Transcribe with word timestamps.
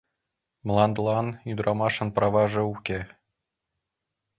—Мландылан 0.67 1.27
ӱдырамашын 1.51 2.09
праваже 2.15 2.63
уке. 2.73 2.99